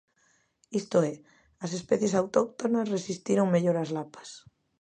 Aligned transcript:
Isto 0.81 0.97
é, 1.11 1.15
as 1.65 1.71
especies 1.79 2.17
autóctonas 2.21 2.91
resistiron 2.95 3.53
mellor 3.53 3.77
as 3.79 3.89
lapas. 3.97 4.29